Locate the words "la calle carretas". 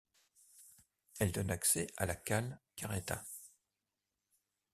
2.07-3.51